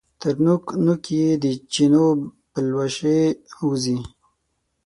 تر 0.21 0.35
نوک، 0.45 0.65
نوک 0.85 1.03
یې 1.19 1.29
د 1.43 1.45
چینو 1.73 2.05
پلوشې 2.51 3.19
وځي 3.67 3.97